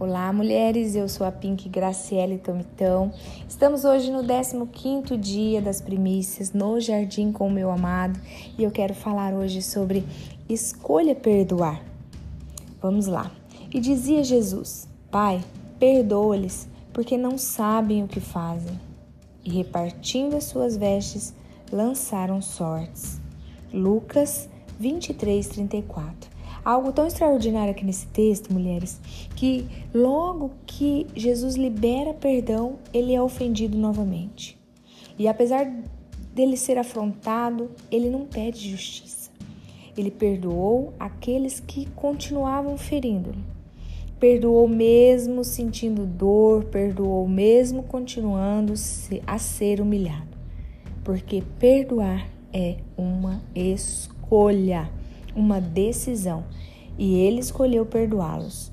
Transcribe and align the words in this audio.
Olá, 0.00 0.32
mulheres. 0.32 0.94
Eu 0.94 1.08
sou 1.08 1.26
a 1.26 1.32
Pink 1.32 1.68
Graciele 1.68 2.38
Tomitão. 2.38 3.12
Estamos 3.48 3.84
hoje 3.84 4.12
no 4.12 4.22
15º 4.22 5.18
dia 5.18 5.60
das 5.60 5.80
primícias 5.80 6.52
no 6.52 6.78
Jardim 6.78 7.32
com 7.32 7.48
o 7.48 7.50
meu 7.50 7.68
amado 7.68 8.16
e 8.56 8.62
eu 8.62 8.70
quero 8.70 8.94
falar 8.94 9.34
hoje 9.34 9.60
sobre 9.60 10.04
escolha 10.48 11.16
perdoar. 11.16 11.82
Vamos 12.80 13.08
lá. 13.08 13.32
E 13.74 13.80
dizia 13.80 14.22
Jesus: 14.22 14.86
Pai, 15.10 15.42
perdoa-lhes, 15.80 16.68
porque 16.92 17.18
não 17.18 17.36
sabem 17.36 18.04
o 18.04 18.06
que 18.06 18.20
fazem. 18.20 18.78
E 19.44 19.50
repartindo 19.50 20.36
as 20.36 20.44
suas 20.44 20.76
vestes, 20.76 21.34
lançaram 21.72 22.40
sortes. 22.40 23.20
Lucas 23.74 24.48
23, 24.78 25.48
34. 25.48 26.27
Algo 26.64 26.92
tão 26.92 27.06
extraordinário 27.06 27.70
aqui 27.70 27.84
nesse 27.84 28.06
texto, 28.08 28.52
mulheres, 28.52 29.00
que 29.34 29.66
logo 29.94 30.50
que 30.66 31.06
Jesus 31.14 31.54
libera 31.56 32.12
perdão, 32.12 32.76
ele 32.92 33.14
é 33.14 33.22
ofendido 33.22 33.76
novamente. 33.78 34.58
E 35.18 35.26
apesar 35.26 35.70
dele 36.34 36.56
ser 36.56 36.78
afrontado, 36.78 37.70
ele 37.90 38.08
não 38.08 38.24
pede 38.24 38.70
justiça. 38.70 39.30
Ele 39.96 40.10
perdoou 40.10 40.94
aqueles 40.98 41.58
que 41.58 41.86
continuavam 41.96 42.78
ferindo-lhe. 42.78 43.42
Perdoou 44.20 44.68
mesmo 44.68 45.42
sentindo 45.42 46.06
dor, 46.06 46.64
perdoou 46.64 47.26
mesmo 47.26 47.82
continuando 47.82 48.74
a 49.26 49.38
ser 49.38 49.80
humilhado. 49.80 50.36
Porque 51.02 51.42
perdoar 51.58 52.28
é 52.52 52.76
uma 52.96 53.42
escolha 53.54 54.90
uma 55.34 55.60
decisão 55.60 56.44
e 56.98 57.14
ele 57.14 57.40
escolheu 57.40 57.86
perdoá-los. 57.86 58.70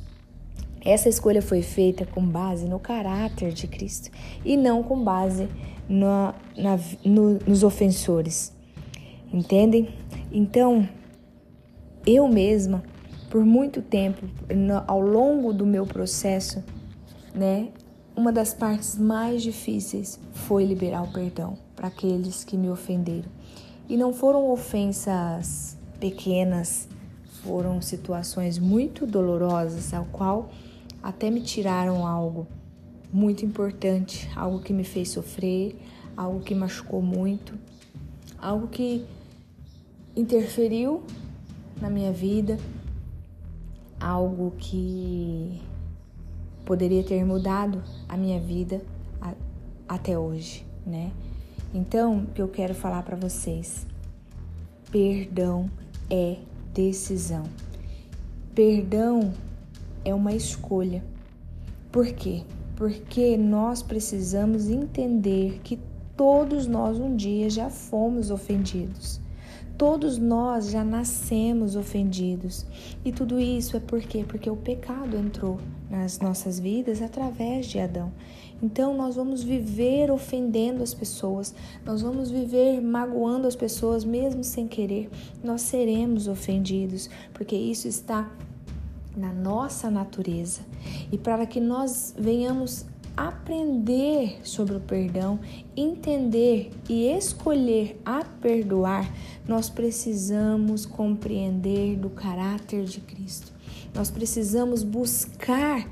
Essa 0.82 1.10
escolha 1.10 1.42
foi 1.42 1.62
feita 1.62 2.06
com 2.06 2.26
base 2.26 2.66
no 2.66 2.80
caráter 2.80 3.52
de 3.52 3.68
Cristo 3.68 4.12
e 4.44 4.56
não 4.56 4.84
com 4.84 5.04
base 5.04 5.48
na, 5.90 6.36
na, 6.56 6.80
no, 7.04 7.40
nos 7.40 7.64
ofensores. 7.64 8.54
Entendem? 9.34 9.90
Então, 10.32 10.88
eu 12.06 12.28
mesma, 12.28 12.84
por 13.30 13.44
muito 13.44 13.82
tempo, 13.82 14.28
ao 14.86 15.02
longo 15.02 15.52
do 15.52 15.66
meu 15.66 15.88
processo, 15.88 16.64
né, 17.34 17.70
uma 18.16 18.32
das 18.32 18.54
partes 18.54 18.98
mais 18.98 19.42
difíceis 19.42 20.20
foi 20.34 20.66
liberar 20.66 21.04
o 21.04 21.12
perdão 21.12 21.58
para 21.76 21.88
aqueles 21.88 22.44
que 22.44 22.56
me 22.56 22.70
ofenderam. 22.70 23.30
E 23.90 23.98
não 23.98 24.14
foram 24.14 24.50
ofensas 24.52 25.78
pequenas 26.00 26.88
foram 27.44 27.82
situações 27.82 28.58
muito 28.58 29.06
dolorosas, 29.06 29.94
ao 29.94 30.06
qual 30.06 30.50
até 31.02 31.30
me 31.30 31.42
tiraram 31.42 32.06
algo 32.06 32.48
muito 33.14 33.46
importante, 33.46 34.30
algo 34.36 34.60
que 34.60 34.74
me 34.74 34.84
fez 34.84 35.10
sofrer, 35.10 35.76
algo 36.18 36.40
que 36.40 36.56
machucou 36.56 37.02
muito, 37.02 37.54
algo 38.38 38.68
que 38.68 39.06
interferiu 40.16 41.04
na 41.80 41.90
minha 41.90 42.12
vida, 42.12 42.58
algo 44.00 44.52
que 44.58 45.62
poderia 46.66 47.04
ter 47.04 47.24
mudado 47.24 47.84
a 48.10 48.18
minha 48.18 48.40
vida 48.40 48.82
a, 49.22 49.34
até 49.88 50.18
hoje, 50.18 50.66
né? 50.86 51.12
Então, 51.74 52.20
o 52.20 52.28
que 52.28 52.42
eu 52.42 52.48
quero 52.48 52.74
falar 52.74 53.04
para 53.04 53.16
vocês, 53.16 53.86
perdão 54.92 55.70
é 56.10 56.38
decisão. 56.74 57.44
Perdão 58.54 59.34
é 60.04 60.14
uma 60.14 60.34
escolha. 60.34 61.04
Por 61.92 62.08
quê? 62.08 62.44
Porque 62.76 63.38
nós 63.38 63.82
precisamos 63.82 64.70
entender 64.70 65.60
que 65.64 65.80
todos 66.16 66.68
nós 66.68 67.00
um 67.00 67.16
dia 67.16 67.50
já 67.50 67.70
fomos 67.70 68.32
ofendidos. 68.32 69.20
Todos 69.78 70.18
nós 70.18 70.70
já 70.70 70.86
nascemos 70.86 71.76
ofendidos. 71.76 72.66
E 73.04 73.12
tudo 73.12 73.40
isso 73.40 73.76
é 73.76 73.80
por 73.80 74.02
quê? 74.02 74.24
Porque 74.26 74.50
o 74.50 74.56
pecado 74.56 75.18
entrou 75.18 75.60
nas 75.90 76.20
nossas 76.20 76.60
vidas 76.60 77.02
através 77.02 77.66
de 77.66 77.80
Adão. 77.80 78.12
Então 78.64 78.96
nós 78.96 79.16
vamos 79.16 79.44
viver 79.44 80.10
ofendendo 80.10 80.82
as 80.82 80.94
pessoas, 80.94 81.54
nós 81.86 82.02
vamos 82.02 82.32
viver 82.32 82.82
magoando 82.82 83.48
as 83.48 83.56
pessoas 83.56 84.06
mesmo 84.06 84.44
sem 84.44 84.66
querer. 84.66 85.10
Nós 85.44 85.62
seremos 85.62 86.28
ofendidos, 86.28 87.10
porque 87.34 87.56
isso 87.56 87.88
está 87.88 88.32
na 89.16 89.34
nossa 89.34 89.92
natureza. 89.92 90.62
E 91.12 91.18
para 91.18 91.46
que 91.46 91.60
nós 91.60 92.14
venhamos 92.18 92.86
aprender 93.16 94.40
sobre 94.44 94.76
o 94.76 94.80
perdão, 94.80 95.40
entender 95.76 96.72
e 96.90 97.08
escolher 97.08 98.00
a 98.06 98.24
perdoar, 98.24 99.12
nós 99.48 99.70
precisamos 99.70 100.86
compreender 100.86 101.96
do 101.98 102.10
caráter 102.10 102.86
de 102.86 103.00
Cristo. 103.02 103.54
Nós 103.94 104.12
precisamos 104.12 104.84
buscar 104.84 105.90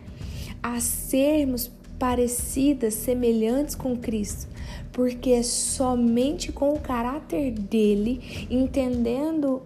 a 0.61 0.79
sermos 0.79 1.71
parecidas, 1.97 2.95
semelhantes 2.95 3.75
com 3.75 3.95
Cristo, 3.95 4.47
porque 4.91 5.31
é 5.31 5.43
somente 5.43 6.51
com 6.51 6.73
o 6.73 6.79
caráter 6.79 7.51
dele, 7.51 8.47
entendendo 8.49 9.61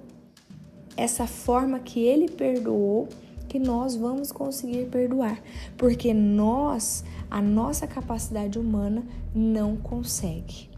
essa 0.95 1.27
forma 1.27 1.79
que 1.79 1.99
ele 1.99 2.27
perdoou, 2.29 3.07
que 3.47 3.59
nós 3.59 3.95
vamos 3.95 4.31
conseguir 4.31 4.87
perdoar, 4.87 5.41
porque 5.77 6.13
nós, 6.13 7.03
a 7.29 7.41
nossa 7.41 7.87
capacidade 7.87 8.59
humana 8.59 9.03
não 9.33 9.75
consegue. 9.75 10.69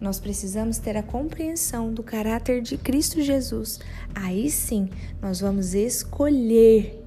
Nós 0.00 0.18
precisamos 0.18 0.78
ter 0.78 0.96
a 0.96 1.02
compreensão 1.02 1.92
do 1.92 2.02
caráter 2.02 2.62
de 2.62 2.78
Cristo 2.78 3.20
Jesus. 3.20 3.80
Aí 4.14 4.50
sim, 4.50 4.88
nós 5.20 5.40
vamos 5.40 5.74
escolher, 5.74 7.04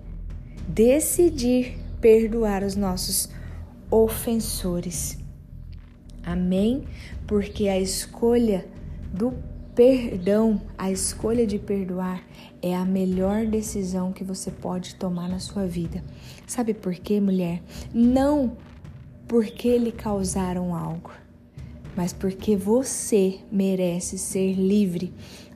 decidir 0.68 1.79
perdoar 2.00 2.63
os 2.63 2.75
nossos 2.75 3.29
ofensores. 3.90 5.18
Amém? 6.23 6.84
Porque 7.25 7.68
a 7.68 7.79
escolha 7.79 8.66
do 9.12 9.34
perdão, 9.75 10.61
a 10.78 10.91
escolha 10.91 11.45
de 11.45 11.57
perdoar 11.57 12.23
é 12.61 12.75
a 12.75 12.85
melhor 12.85 13.45
decisão 13.45 14.13
que 14.13 14.23
você 14.23 14.51
pode 14.51 14.95
tomar 14.95 15.28
na 15.28 15.39
sua 15.39 15.66
vida. 15.66 16.03
Sabe 16.45 16.73
por 16.73 16.94
quê, 16.94 17.19
mulher? 17.19 17.61
Não 17.94 18.56
porque 19.28 19.78
lhe 19.78 19.91
causaram 19.91 20.75
algo, 20.75 21.11
mas 21.95 22.13
porque 22.13 22.56
você 22.56 23.39
merece 23.51 24.17
ser 24.17 24.53
livre. 24.53 25.13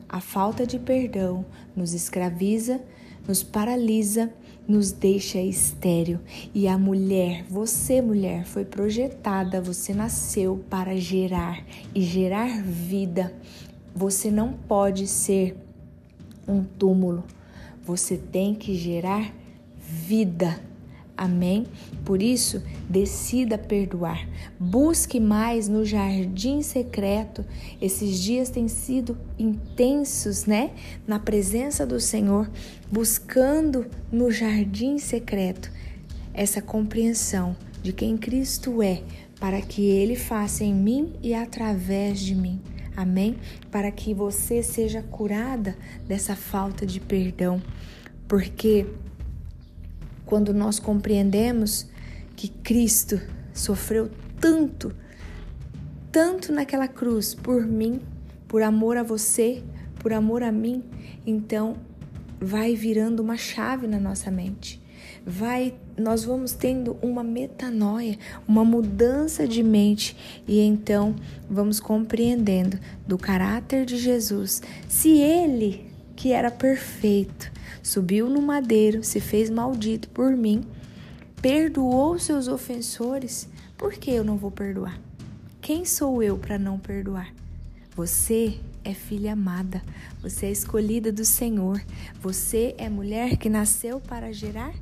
A 0.09 0.19
falta 0.19 0.65
de 0.65 0.79
perdão 0.79 1.45
nos 1.75 1.93
escraviza, 1.93 2.81
nos 3.27 3.43
paralisa, 3.43 4.33
nos 4.67 4.91
deixa 4.91 5.39
estéril. 5.39 6.19
E 6.53 6.67
a 6.67 6.77
mulher, 6.77 7.45
você 7.49 8.01
mulher, 8.01 8.45
foi 8.45 8.65
projetada, 8.65 9.61
você 9.61 9.93
nasceu 9.93 10.63
para 10.69 10.95
gerar 10.97 11.63
e 11.93 12.01
gerar 12.01 12.61
vida. 12.61 13.33
Você 13.97 14.29
não 14.29 14.53
pode 14.53 15.07
ser 15.07 15.57
um 16.47 16.63
túmulo. 16.63 17.23
Você 17.83 18.15
tem 18.15 18.53
que 18.53 18.75
gerar 18.75 19.33
vida. 19.75 20.61
Amém? 21.17 21.65
Por 22.05 22.21
isso, 22.21 22.61
decida 22.87 23.57
perdoar. 23.57 24.29
Busque 24.59 25.19
mais 25.19 25.67
no 25.67 25.83
jardim 25.83 26.61
secreto. 26.61 27.43
Esses 27.81 28.19
dias 28.19 28.51
têm 28.51 28.67
sido 28.67 29.17
intensos, 29.39 30.45
né? 30.45 30.73
Na 31.07 31.17
presença 31.17 31.83
do 31.83 31.99
Senhor, 31.99 32.47
buscando 32.91 33.87
no 34.11 34.29
jardim 34.29 34.99
secreto 34.99 35.71
essa 36.35 36.61
compreensão 36.61 37.55
de 37.81 37.91
quem 37.91 38.15
Cristo 38.15 38.79
é, 38.83 39.01
para 39.39 39.59
que 39.59 39.81
Ele 39.89 40.15
faça 40.15 40.63
em 40.63 40.75
mim 40.75 41.13
e 41.23 41.33
através 41.33 42.19
de 42.19 42.35
mim. 42.35 42.61
Amém? 42.97 43.37
Para 43.69 43.91
que 43.91 44.11
você 44.11 44.63
seja 44.63 45.03
curada 45.03 45.77
dessa 46.07 46.35
falta 46.35 46.83
de 46.83 46.99
perdão. 46.99 47.61
Porque 48.27 48.87
quando 50.25 50.51
nós 50.51 50.79
compreendemos 50.79 51.87
que 52.35 52.47
Cristo 52.47 53.21
sofreu 53.53 54.09
tanto, 54.41 54.95
tanto 56.11 56.51
naquela 56.51 56.87
cruz 56.87 57.35
por 57.35 57.67
mim, 57.67 58.01
por 58.47 58.63
amor 58.63 58.97
a 58.97 59.03
você, 59.03 59.63
por 59.99 60.11
amor 60.11 60.41
a 60.41 60.51
mim, 60.51 60.83
então 61.23 61.77
vai 62.41 62.73
virando 62.73 63.19
uma 63.19 63.37
chave 63.37 63.85
na 63.85 63.99
nossa 63.99 64.31
mente 64.31 64.81
vai 65.27 65.73
nós 65.97 66.23
vamos 66.23 66.53
tendo 66.53 66.95
uma 67.01 67.21
metanoia, 67.21 68.17
uma 68.47 68.63
mudança 68.63 69.45
de 69.45 69.61
mente 69.61 70.15
e 70.47 70.59
então 70.59 71.15
vamos 71.49 71.81
compreendendo 71.81 72.79
do 73.05 73.17
caráter 73.17 73.83
de 73.83 73.97
Jesus. 73.97 74.61
Se 74.87 75.17
ele, 75.17 75.91
que 76.15 76.31
era 76.31 76.49
perfeito, 76.49 77.51
subiu 77.83 78.29
no 78.29 78.41
madeiro, 78.41 79.03
se 79.03 79.19
fez 79.19 79.49
maldito 79.49 80.07
por 80.09 80.31
mim, 80.31 80.63
perdoou 81.41 82.17
seus 82.17 82.47
ofensores, 82.47 83.49
por 83.77 83.93
que 83.93 84.11
eu 84.11 84.23
não 84.23 84.37
vou 84.37 84.51
perdoar? 84.51 84.97
Quem 85.59 85.83
sou 85.83 86.23
eu 86.23 86.37
para 86.37 86.57
não 86.57 86.79
perdoar? 86.79 87.33
Você 87.95 88.59
é 88.83 88.93
filha 88.93 89.33
amada, 89.33 89.81
você 90.21 90.45
é 90.45 90.51
escolhida 90.51 91.11
do 91.11 91.25
Senhor, 91.25 91.81
você 92.21 92.75
é 92.77 92.87
mulher 92.87 93.35
que 93.35 93.49
nasceu 93.49 93.99
para 93.99 94.31
gerar 94.31 94.73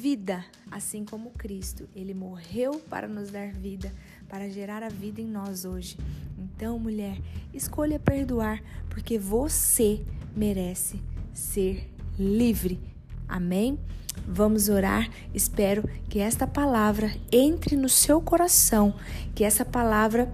vida, 0.00 0.42
assim 0.70 1.04
como 1.04 1.30
Cristo. 1.32 1.86
Ele 1.94 2.14
morreu 2.14 2.80
para 2.88 3.06
nos 3.06 3.30
dar 3.30 3.52
vida, 3.52 3.92
para 4.30 4.48
gerar 4.48 4.82
a 4.82 4.88
vida 4.88 5.20
em 5.20 5.26
nós 5.26 5.66
hoje. 5.66 5.98
Então, 6.38 6.78
mulher, 6.78 7.20
escolha 7.52 7.98
perdoar, 7.98 8.62
porque 8.88 9.18
você 9.18 10.02
merece 10.34 11.02
ser 11.34 11.86
livre. 12.18 12.80
Amém? 13.28 13.78
Vamos 14.26 14.70
orar. 14.70 15.10
Espero 15.34 15.86
que 16.08 16.18
esta 16.18 16.46
palavra 16.46 17.14
entre 17.30 17.76
no 17.76 17.88
seu 17.88 18.22
coração, 18.22 18.94
que 19.34 19.44
essa 19.44 19.66
palavra 19.66 20.32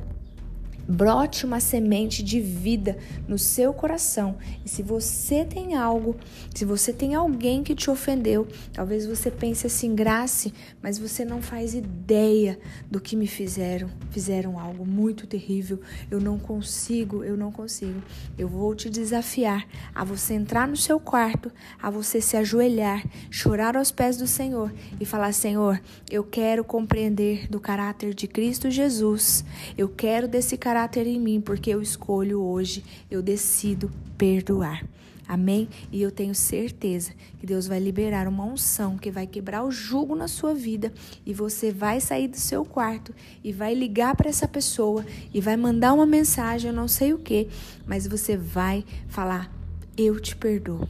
brote 0.89 1.45
uma 1.45 1.59
semente 1.59 2.23
de 2.23 2.41
vida 2.41 2.97
no 3.27 3.39
seu 3.39 3.73
coração. 3.73 4.37
E 4.65 4.69
se 4.69 4.83
você 4.83 5.45
tem 5.45 5.75
algo, 5.75 6.17
se 6.55 6.65
você 6.65 6.93
tem 6.93 7.15
alguém 7.15 7.63
que 7.63 7.75
te 7.75 7.91
ofendeu, 7.91 8.47
talvez 8.73 9.07
você 9.07 9.31
pense 9.31 9.67
assim, 9.67 9.95
Grace, 9.95 10.53
mas 10.81 10.99
você 10.99 11.25
não 11.25 11.43
faz 11.43 11.75
ideia 11.75 12.59
do 12.91 13.01
que 13.01 13.17
me 13.17 13.27
fizeram. 13.27 13.91
Fizeram 14.11 14.59
algo 14.59 14.87
muito 14.87 15.27
terrível. 15.27 15.81
Eu 16.11 16.21
não 16.21 16.39
consigo, 16.39 17.25
eu 17.25 17.37
não 17.37 17.51
consigo. 17.51 18.01
Eu 18.39 18.49
vou 18.49 18.75
te 18.75 18.89
desafiar 18.89 19.67
a 19.95 20.05
você 20.05 20.35
entrar 20.35 20.69
no 20.69 20.77
seu 20.77 21.01
quarto, 21.01 21.51
a 21.83 21.91
você 21.91 22.21
se 22.21 22.37
ajoelhar, 22.37 23.05
chorar 23.31 23.77
aos 23.77 23.91
pés 23.91 24.17
do 24.17 24.27
Senhor 24.27 24.73
e 25.01 25.05
falar: 25.05 25.33
Senhor, 25.33 25.81
eu 26.11 26.23
quero 26.23 26.63
compreender 26.63 27.49
do 27.49 27.59
caráter 27.59 28.15
de 28.15 28.29
Cristo 28.29 28.71
Jesus. 28.71 29.45
Eu 29.77 29.89
quero 29.89 30.29
desse 30.29 30.57
caráter 30.57 30.76
caráter 30.77 31.07
em 31.07 31.19
mim, 31.19 31.41
porque 31.41 31.71
eu 31.71 31.81
escolho 31.81 32.39
hoje, 32.43 32.85
eu 33.11 33.23
decido 33.23 33.91
perdoar. 34.19 34.87
Amém? 35.27 35.71
E 35.91 36.03
eu 36.03 36.13
tenho 36.13 36.35
certeza 36.35 37.13
que 37.41 37.47
Deus 37.47 37.67
vai 37.67 37.81
liberar 37.81 38.29
uma 38.29 38.45
unção 38.45 38.99
que 38.99 39.11
vai 39.11 39.27
quebrar 39.27 39.65
o 39.65 39.71
jugo 39.71 40.15
na 40.15 40.29
sua 40.29 40.53
vida 40.53 40.93
e 41.25 41.33
você 41.33 41.73
vai 41.73 41.99
sair 41.99 42.29
do 42.29 42.37
seu 42.37 42.63
quarto 42.63 43.15
e 43.43 43.55
vai 43.55 43.73
ligar 43.73 44.15
para 44.15 44.29
essa 44.29 44.47
pessoa 44.47 45.03
e 45.33 45.41
vai 45.41 45.57
mandar 45.57 45.95
uma 45.95 46.05
mensagem, 46.05 46.69
eu 46.69 46.77
não 46.77 46.89
sei 46.89 47.15
o 47.15 47.19
que, 47.19 47.49
mas 47.87 48.07
você 48.07 48.37
vai 48.37 48.85
falar: 49.09 49.51
Eu 49.97 50.21
te 50.21 50.37
perdoo. 50.37 50.87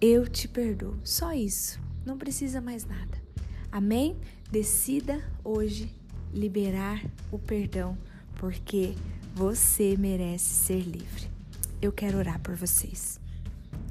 Eu 0.00 0.26
te 0.26 0.48
perdoo. 0.48 0.96
Só 1.04 1.32
isso. 1.32 1.78
Não 2.04 2.18
precisa 2.18 2.60
mais 2.60 2.84
nada. 2.84 3.16
Amém? 3.70 4.16
Decida 4.50 5.22
hoje 5.44 5.88
liberar 6.34 7.00
o 7.30 7.38
perdão 7.38 7.96
porque 8.36 8.94
você 9.34 9.96
merece 9.98 10.46
ser 10.46 10.80
livre. 10.80 11.28
Eu 11.80 11.92
quero 11.92 12.18
orar 12.18 12.40
por 12.40 12.54
vocês. 12.54 13.20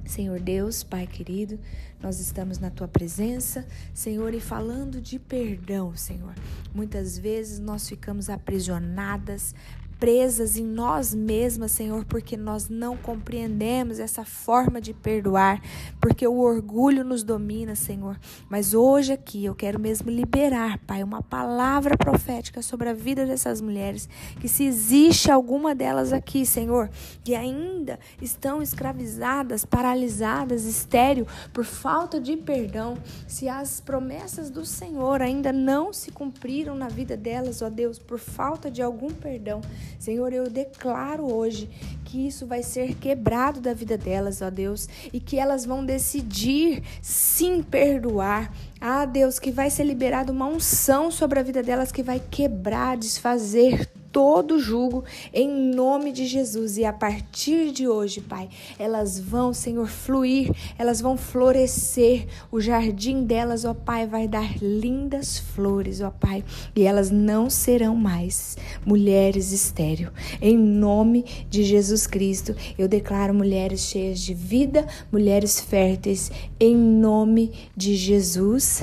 Senhor 0.06 0.39
Deus, 0.39 0.83
Pai 0.83 1.07
querido, 1.07 1.59
nós 2.01 2.19
estamos 2.19 2.59
na 2.59 2.69
tua 2.69 2.88
presença, 2.88 3.65
Senhor, 3.94 4.33
e 4.33 4.39
falando 4.39 5.01
de 5.01 5.18
perdão, 5.18 5.95
Senhor. 5.95 6.33
Muitas 6.74 7.18
vezes 7.18 7.59
nós 7.59 7.89
ficamos 7.89 8.30
aprisionadas, 8.30 9.56
presas 10.00 10.57
em 10.57 10.65
nós 10.65 11.13
mesmas, 11.13 11.71
Senhor, 11.71 12.06
porque 12.06 12.36
nós 12.38 12.69
não 12.69 12.97
compreendemos 12.97 14.00
essa 14.00 14.24
forma 14.24 14.81
de 14.81 14.94
perdoar, 14.94 15.62
porque 16.00 16.27
o 16.27 16.38
orgulho 16.39 17.03
nos 17.03 17.24
domina, 17.24 17.75
Senhor. 17.75 18.19
Mas 18.50 18.74
hoje 18.74 19.13
aqui 19.13 19.45
eu 19.45 19.56
quero 19.56 19.80
mesmo 19.80 20.09
liberar, 20.09 20.77
Pai, 20.80 21.03
uma 21.03 21.21
palavra 21.21 21.97
profética 21.97 22.62
sobre 22.62 22.89
a 22.89 22.94
vida 22.94 23.25
dessas 23.25 23.62
mulheres, 23.62 24.07
que 24.39 24.47
se 24.47 24.65
existe 24.65 25.31
alguma 25.31 25.74
delas 25.74 26.12
aqui, 26.12 26.45
Senhor, 26.45 26.89
que 27.24 27.33
ainda 27.33 28.00
estão 28.21 28.62
escravizadas, 28.62 29.65
paralisadas, 29.65 30.65
estéril 30.65 31.25
por 31.53 31.65
falta 31.65 32.19
de 32.19 32.36
perdão, 32.38 32.97
se 33.27 33.47
as 33.47 33.80
promessas 33.80 34.50
do 34.50 34.65
Senhor 34.65 35.21
ainda 35.21 35.51
não 35.51 35.94
se 35.94 36.12
cumpriram 36.12 36.75
na 36.75 36.88
vida 36.88 37.15
delas, 37.15 37.62
ó 37.62 37.69
Deus, 37.69 37.97
por 37.97 38.19
falta 38.19 38.69
de 38.69 38.81
algum 38.81 39.09
perdão, 39.09 39.62
Senhor, 40.00 40.32
eu 40.34 40.50
declaro 40.50 41.32
hoje 41.32 41.70
que 42.06 42.28
isso 42.28 42.46
vai 42.46 42.64
ser 42.64 42.96
quebrado 42.96 43.60
da 43.60 43.74
vida 43.74 43.98
delas, 43.98 44.42
ó 44.42 44.50
Deus, 44.50 44.88
e 45.12 45.20
que 45.20 45.38
elas 45.38 45.66
vão 45.66 45.86
decidir 45.86 46.84
sim 47.02 47.62
perdoar. 47.62 48.54
Ah, 48.80 49.06
Deus, 49.06 49.40
que 49.40 49.52
vai 49.52 49.70
ser 49.70 49.84
liberada 49.84 50.32
uma 50.32 50.48
unção 50.48 51.10
sobre 51.10 51.40
a 51.40 51.44
vida 51.44 51.64
delas 51.64 51.92
que 51.92 52.04
vai 52.04 52.22
quebrar, 52.32 52.98
desfazer 52.98 53.90
todo 54.16 54.58
jugo 54.58 55.04
em 55.34 55.76
nome 55.76 56.14
de 56.14 56.26
Jesus. 56.26 56.78
E 56.78 56.86
a 56.86 56.94
partir 56.94 57.74
de 57.74 57.86
hoje, 57.86 58.22
Pai, 58.22 58.48
elas 58.80 59.20
vão, 59.20 59.54
Senhor, 59.54 59.90
fluir, 59.90 60.56
elas 60.78 61.02
vão 61.02 61.18
florescer. 61.18 62.26
O 62.50 62.62
jardim 62.62 63.26
delas, 63.26 63.66
ó 63.66 63.74
Pai, 63.74 64.08
vai 64.08 64.26
dar 64.26 64.58
lindas 64.64 65.38
flores, 65.38 66.00
ó 66.00 66.10
Pai, 66.12 66.46
e 66.74 66.84
elas 66.84 67.12
não 67.12 67.50
serão 67.50 67.94
mais 67.94 68.58
mulheres 68.86 69.52
estéril. 69.52 70.12
Em 70.42 70.58
nome 70.58 71.26
de 71.50 71.66
Jesus 71.66 72.08
Cristo, 72.08 72.56
eu 72.78 72.88
declaro 72.88 73.34
mulheres 73.34 73.82
cheias 73.82 74.22
de 74.22 74.34
vida, 74.34 74.88
mulheres 75.12 75.60
férteis, 75.60 76.32
em 76.58 76.74
nome 76.74 77.52
de 77.76 77.98
Jesus. 77.98 78.82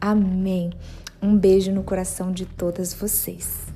Amém. 0.00 0.72
Um 1.22 1.36
beijo 1.36 1.70
no 1.70 1.84
coração 1.84 2.32
de 2.32 2.44
todas 2.46 2.92
vocês. 2.92 3.71